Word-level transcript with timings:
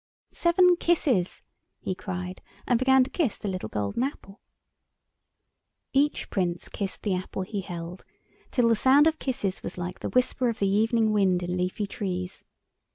"Seven 0.31 0.77
kisses!" 0.77 1.43
he 1.79 1.93
cried, 1.93 2.41
and 2.67 2.79
began 2.79 3.03
to 3.03 3.11
kiss 3.11 3.37
the 3.37 3.47
little 3.47 3.69
gold 3.69 3.95
apple. 3.99 4.41
Each 5.93 6.27
Prince 6.31 6.69
kissed 6.69 7.03
the 7.03 7.13
apple 7.13 7.43
he 7.43 7.61
held, 7.61 8.03
till 8.49 8.67
the 8.69 8.75
sound 8.75 9.05
of 9.05 9.19
kisses 9.19 9.61
was 9.61 9.77
like 9.77 9.99
the 9.99 10.09
whisper 10.09 10.49
of 10.49 10.57
the 10.57 10.67
evening 10.67 11.11
wind 11.13 11.43
in 11.43 11.55
leafy 11.55 11.85
trees. 11.85 12.43